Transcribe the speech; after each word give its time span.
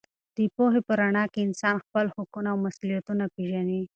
د 0.37 0.39
پوهې 0.55 0.81
په 0.87 0.93
رڼا 0.99 1.25
کې 1.33 1.39
انسان 1.47 1.75
خپل 1.85 2.05
حقونه 2.15 2.47
او 2.51 2.57
مسوولیتونه 2.65 3.25
پېژني. 3.35 3.81